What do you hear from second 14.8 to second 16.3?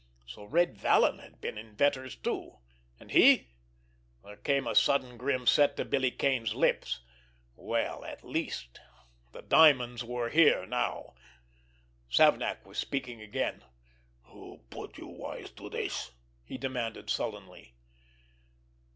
you wise to this?"